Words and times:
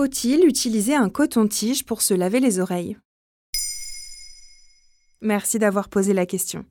Faut-il 0.00 0.46
utiliser 0.46 0.94
un 0.94 1.10
coton-tige 1.10 1.84
pour 1.84 2.00
se 2.00 2.14
laver 2.14 2.40
les 2.40 2.58
oreilles? 2.58 2.96
Merci 5.20 5.58
d'avoir 5.58 5.90
posé 5.90 6.14
la 6.14 6.24
question. 6.24 6.64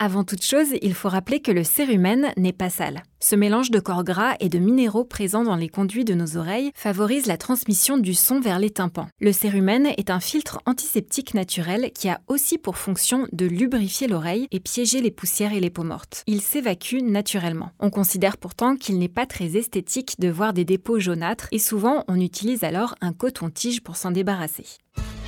Avant 0.00 0.22
toute 0.22 0.44
chose, 0.44 0.68
il 0.80 0.94
faut 0.94 1.08
rappeler 1.08 1.40
que 1.40 1.50
le 1.50 1.64
cérumen 1.64 2.28
n'est 2.36 2.52
pas 2.52 2.70
sale. 2.70 3.02
Ce 3.18 3.34
mélange 3.34 3.72
de 3.72 3.80
corps 3.80 4.04
gras 4.04 4.36
et 4.38 4.48
de 4.48 4.60
minéraux 4.60 5.02
présents 5.02 5.42
dans 5.42 5.56
les 5.56 5.68
conduits 5.68 6.04
de 6.04 6.14
nos 6.14 6.36
oreilles 6.36 6.70
favorise 6.76 7.26
la 7.26 7.36
transmission 7.36 7.98
du 7.98 8.14
son 8.14 8.38
vers 8.38 8.60
les 8.60 8.70
tympans. 8.70 9.08
Le 9.20 9.32
cérumen 9.32 9.86
est 9.96 10.10
un 10.10 10.20
filtre 10.20 10.60
antiseptique 10.66 11.34
naturel 11.34 11.90
qui 11.92 12.08
a 12.08 12.20
aussi 12.28 12.58
pour 12.58 12.78
fonction 12.78 13.26
de 13.32 13.46
lubrifier 13.46 14.06
l'oreille 14.06 14.46
et 14.52 14.60
piéger 14.60 15.00
les 15.00 15.10
poussières 15.10 15.52
et 15.52 15.58
les 15.58 15.68
peaux 15.68 15.82
mortes. 15.82 16.22
Il 16.28 16.42
s'évacue 16.42 17.02
naturellement. 17.02 17.72
On 17.80 17.90
considère 17.90 18.36
pourtant 18.36 18.76
qu'il 18.76 19.00
n'est 19.00 19.08
pas 19.08 19.26
très 19.26 19.56
esthétique 19.56 20.20
de 20.20 20.28
voir 20.28 20.52
des 20.52 20.64
dépôts 20.64 21.00
jaunâtres 21.00 21.48
et 21.50 21.58
souvent 21.58 22.04
on 22.06 22.20
utilise 22.20 22.62
alors 22.62 22.94
un 23.00 23.12
coton-tige 23.12 23.80
pour 23.80 23.96
s'en 23.96 24.12
débarrasser. 24.12 24.64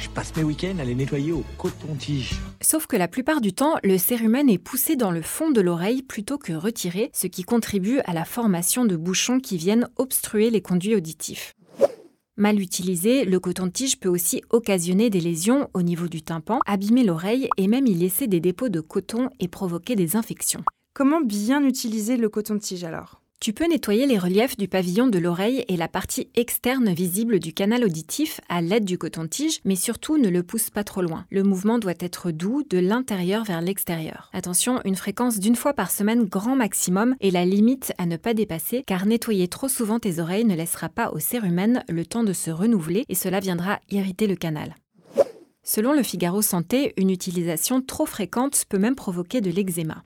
Je 0.00 0.09
passe 0.09 0.34
mes 0.34 0.42
week-ends 0.42 0.78
à 0.80 0.84
les 0.84 0.95
nettoyer 0.95 1.30
au 1.32 1.45
coton-tige. 1.59 2.32
Sauf 2.62 2.86
que 2.86 2.96
la 2.96 3.06
plupart 3.06 3.42
du 3.42 3.52
temps, 3.52 3.77
le 3.84 3.98
cérumen 3.98 4.48
est 4.48 4.59
poussé 4.59 4.96
dans 4.96 5.10
le 5.10 5.20
fond 5.20 5.50
de 5.50 5.60
l'oreille 5.60 6.02
plutôt 6.02 6.38
que 6.38 6.54
retiré, 6.54 7.10
ce 7.12 7.26
qui 7.26 7.42
contribue 7.42 8.00
à 8.06 8.14
la 8.14 8.24
formation 8.24 8.86
de 8.86 8.96
bouchons 8.96 9.40
qui 9.40 9.59
viennent 9.59 9.88
obstruer 9.96 10.48
les 10.48 10.62
conduits 10.62 10.96
auditifs. 10.96 11.54
Mal 12.36 12.59
utilisé, 12.59 13.26
le 13.26 13.38
coton-tige 13.38 14.00
peut 14.00 14.09
aussi 14.09 14.42
occasionner 14.48 15.10
des 15.10 15.20
lésions 15.20 15.68
au 15.74 15.82
niveau 15.82 16.09
du 16.09 16.23
tympan, 16.23 16.60
abîmer 16.64 17.04
l'oreille 17.04 17.51
et 17.59 17.68
même 17.68 17.87
y 17.87 17.95
laisser 17.95 18.26
des 18.26 18.40
dépôts 18.40 18.70
de 18.70 18.80
coton 18.80 19.28
et 19.38 19.48
provoquer 19.48 19.96
des 19.96 20.16
infections. 20.16 20.64
Comment 20.95 21.20
bien 21.20 21.62
utiliser 21.62 22.16
le 22.16 22.30
coton-tige 22.30 22.84
alors? 22.84 23.20
Tu 23.40 23.54
peux 23.54 23.66
nettoyer 23.66 24.06
les 24.06 24.18
reliefs 24.18 24.58
du 24.58 24.68
pavillon 24.68 25.06
de 25.06 25.18
l'oreille 25.18 25.64
et 25.68 25.78
la 25.78 25.88
partie 25.88 26.28
externe 26.34 26.92
visible 26.92 27.38
du 27.38 27.54
canal 27.54 27.82
auditif 27.84 28.42
à 28.51 28.60
l'aide 28.60 28.84
du 28.84 28.98
coton-tige, 28.98 29.60
mais 29.65 29.76
surtout 29.76 30.18
ne 30.18 30.28
le 30.28 30.42
pousse 30.42 30.68
pas 30.68 30.84
trop 30.84 31.01
loin. 31.01 31.24
Le 31.30 31.42
mouvement 31.42 31.78
doit 31.78 31.95
être 32.00 32.32
doux 32.32 32.62
de 32.68 32.76
l'intérieur 32.76 33.45
vers 33.45 33.62
l'extérieur. 33.62 34.28
Attention, 34.34 34.82
une 34.84 34.95
fréquence 34.95 35.38
d'une 35.38 35.56
fois 35.56 35.73
par 35.73 35.90
semaine 35.90 36.24
grand 36.24 36.54
maximum 36.54 37.16
est 37.20 37.30
la 37.30 37.46
limite 37.46 37.95
à 37.96 38.04
ne 38.04 38.18
pas 38.18 38.34
dépasser 38.34 38.84
car 38.87 39.06
nettoyer 39.06 39.48
trop 39.48 39.68
souvent 39.68 39.98
tes 39.98 40.18
oreilles 40.18 40.45
ne 40.45 40.54
laissera 40.54 40.90
pas 40.90 41.10
au 41.10 41.18
cérumen 41.18 41.82
le 41.88 42.04
temps 42.04 42.24
de 42.24 42.34
se 42.34 42.50
renouveler 42.50 43.06
et 43.09 43.15
cela 43.15 43.40
viendra 43.40 43.80
irriter 43.90 44.26
le 44.26 44.37
canal. 44.37 44.74
Selon 45.62 45.95
le 45.95 46.02
Figaro 46.02 46.43
Santé, 46.43 46.93
une 46.98 47.09
utilisation 47.10 47.80
trop 47.80 48.04
fréquente 48.04 48.66
peut 48.68 48.78
même 48.78 48.96
provoquer 48.96 49.40
de 49.40 49.50
l'eczéma. 49.50 50.04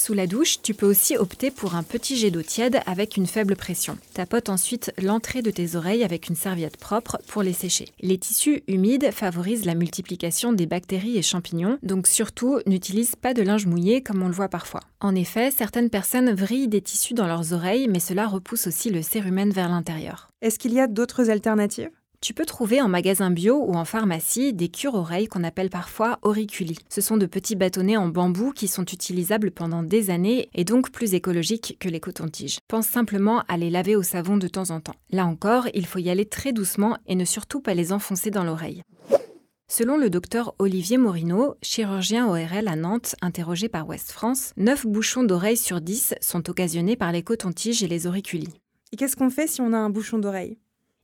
Sous 0.00 0.14
la 0.14 0.26
douche, 0.26 0.62
tu 0.62 0.72
peux 0.72 0.86
aussi 0.86 1.18
opter 1.18 1.50
pour 1.50 1.74
un 1.74 1.82
petit 1.82 2.16
jet 2.16 2.30
d'eau 2.30 2.40
tiède 2.40 2.80
avec 2.86 3.18
une 3.18 3.26
faible 3.26 3.54
pression. 3.54 3.98
Tapote 4.14 4.48
ensuite 4.48 4.94
l'entrée 4.96 5.42
de 5.42 5.50
tes 5.50 5.76
oreilles 5.76 6.04
avec 6.04 6.28
une 6.28 6.36
serviette 6.36 6.78
propre 6.78 7.18
pour 7.26 7.42
les 7.42 7.52
sécher. 7.52 7.84
Les 8.00 8.16
tissus 8.16 8.62
humides 8.66 9.10
favorisent 9.10 9.66
la 9.66 9.74
multiplication 9.74 10.54
des 10.54 10.64
bactéries 10.64 11.18
et 11.18 11.22
champignons, 11.22 11.76
donc 11.82 12.06
surtout 12.06 12.60
n'utilise 12.66 13.14
pas 13.14 13.34
de 13.34 13.42
linge 13.42 13.66
mouillé 13.66 14.02
comme 14.02 14.22
on 14.22 14.28
le 14.28 14.32
voit 14.32 14.48
parfois. 14.48 14.80
En 15.00 15.14
effet, 15.14 15.50
certaines 15.50 15.90
personnes 15.90 16.32
vrillent 16.32 16.68
des 16.68 16.80
tissus 16.80 17.12
dans 17.12 17.26
leurs 17.26 17.52
oreilles, 17.52 17.86
mais 17.86 18.00
cela 18.00 18.26
repousse 18.26 18.68
aussi 18.68 18.88
le 18.88 19.02
cérumen 19.02 19.50
vers 19.50 19.68
l'intérieur. 19.68 20.30
Est-ce 20.40 20.58
qu'il 20.58 20.72
y 20.72 20.80
a 20.80 20.86
d'autres 20.86 21.28
alternatives? 21.28 21.90
Tu 22.20 22.34
peux 22.34 22.44
trouver 22.44 22.82
en 22.82 22.88
magasin 22.88 23.30
bio 23.30 23.56
ou 23.56 23.74
en 23.74 23.84
pharmacie 23.84 24.52
des 24.52 24.68
cure-oreilles 24.68 25.26
qu'on 25.26 25.42
appelle 25.42 25.70
parfois 25.70 26.18
auriculi. 26.22 26.78
Ce 26.88 27.00
sont 27.00 27.16
de 27.16 27.26
petits 27.26 27.56
bâtonnets 27.56 27.96
en 27.96 28.08
bambou 28.08 28.52
qui 28.52 28.68
sont 28.68 28.84
utilisables 28.84 29.50
pendant 29.50 29.82
des 29.82 30.10
années 30.10 30.48
et 30.54 30.64
donc 30.64 30.90
plus 30.92 31.14
écologiques 31.14 31.76
que 31.80 31.88
les 31.88 31.98
cotons-tiges. 31.98 32.58
Pense 32.68 32.86
simplement 32.86 33.42
à 33.48 33.56
les 33.56 33.70
laver 33.70 33.96
au 33.96 34.02
savon 34.02 34.36
de 34.36 34.48
temps 34.48 34.70
en 34.70 34.80
temps. 34.80 34.94
Là 35.10 35.26
encore, 35.26 35.66
il 35.74 35.86
faut 35.86 35.98
y 35.98 36.10
aller 36.10 36.26
très 36.26 36.52
doucement 36.52 36.98
et 37.06 37.14
ne 37.14 37.24
surtout 37.24 37.60
pas 37.60 37.74
les 37.74 37.92
enfoncer 37.92 38.30
dans 38.30 38.44
l'oreille. 38.44 38.82
Selon 39.66 39.96
le 39.96 40.10
docteur 40.10 40.54
Olivier 40.58 40.98
Morino, 40.98 41.54
chirurgien 41.62 42.28
ORL 42.28 42.68
à 42.68 42.76
Nantes, 42.76 43.16
interrogé 43.22 43.68
par 43.68 43.88
Ouest 43.88 44.12
France, 44.12 44.52
9 44.56 44.86
bouchons 44.86 45.24
d'oreille 45.24 45.56
sur 45.56 45.80
10 45.80 46.14
sont 46.20 46.50
occasionnés 46.50 46.96
par 46.96 47.12
les 47.12 47.22
cotons-tiges 47.22 47.82
et 47.82 47.88
les 47.88 48.06
auriculis. 48.06 48.54
Et 48.92 48.96
qu'est-ce 48.96 49.16
qu'on 49.16 49.30
fait 49.30 49.46
si 49.46 49.60
on 49.60 49.72
a 49.72 49.78
un 49.78 49.90
bouchon 49.90 50.18
d'oreille? 50.18 50.58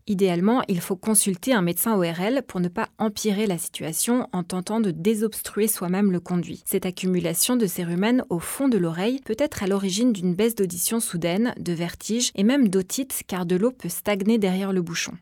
Idéalement, 0.09 0.63
il 0.69 0.81
faut 0.81 0.95
consulter 0.95 1.53
un 1.53 1.63
médecin 1.63 1.97
ORL 1.97 2.43
pour 2.47 2.61
ne 2.61 2.69
pas 2.69 2.89
empirer 2.99 3.47
la 3.47 3.59
situation 3.59 4.29
en 4.33 4.45
tentant 4.45 4.79
de 4.79 4.93
désobstruer 4.93 5.67
soi-même 5.67 6.13
le 6.13 6.21
conduit. 6.21 6.63
Cette 6.65 6.87
accumulation 6.87 7.57
de 7.57 7.67
cérumen 7.67 8.25
au 8.31 8.39
fond 8.39 8.69
de 8.69 8.79
l'oreille 8.79 9.21
peut 9.25 9.37
être 9.37 9.65
à 9.65 9.67
l'origine 9.67 10.13
d'une 10.13 10.37
baisse 10.37 10.55
d'audition 10.55 11.01
soudaine, 11.01 11.55
de 11.59 11.73
vertige 11.73 12.31
et 12.37 12.45
même 12.45 12.69
d'otite 12.69 13.23
car 13.27 13.47
de 13.47 13.57
l'eau 13.57 13.73
peut 13.73 13.89
stagner 13.89 14.39
derrière 14.39 14.73
le 14.73 14.83
bouchon. 14.83 15.13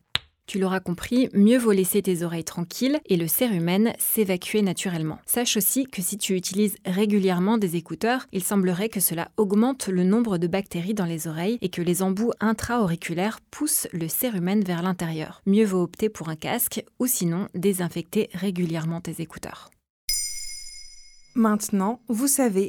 Tu 0.46 0.58
l'auras 0.58 0.80
compris, 0.80 1.30
mieux 1.32 1.56
vaut 1.56 1.72
laisser 1.72 2.02
tes 2.02 2.22
oreilles 2.22 2.44
tranquilles 2.44 3.00
et 3.06 3.16
le 3.16 3.26
cérumen 3.26 3.94
s'évacuer 3.98 4.60
naturellement. 4.60 5.18
Sache 5.24 5.56
aussi 5.56 5.86
que 5.86 6.02
si 6.02 6.18
tu 6.18 6.34
utilises 6.34 6.76
régulièrement 6.84 7.56
des 7.56 7.76
écouteurs, 7.76 8.26
il 8.32 8.44
semblerait 8.44 8.90
que 8.90 9.00
cela 9.00 9.30
augmente 9.38 9.88
le 9.88 10.04
nombre 10.04 10.36
de 10.36 10.46
bactéries 10.46 10.94
dans 10.94 11.06
les 11.06 11.26
oreilles 11.28 11.58
et 11.62 11.70
que 11.70 11.82
les 11.82 12.02
embouts 12.02 12.32
intra-auriculaires 12.40 13.40
poussent 13.50 13.88
le 13.92 14.06
cérumen 14.06 14.62
vers 14.62 14.82
l'intérieur. 14.82 15.40
Mieux 15.46 15.64
vaut 15.64 15.82
opter 15.82 16.10
pour 16.10 16.28
un 16.28 16.36
casque 16.36 16.84
ou 16.98 17.06
sinon 17.06 17.48
désinfecter 17.54 18.28
régulièrement 18.34 19.00
tes 19.00 19.22
écouteurs. 19.22 19.70
Maintenant, 21.34 22.00
vous 22.08 22.28
savez 22.28 22.68